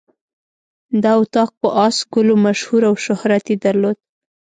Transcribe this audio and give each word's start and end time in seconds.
دا 1.03 1.11
اطاق 1.23 1.49
په 1.59 1.67
آس 1.85 1.97
ګلو 2.13 2.35
مشهور 2.45 2.81
او 2.89 2.95
شهرت 3.05 3.43
یې 3.51 3.57
درلود. 3.65 3.97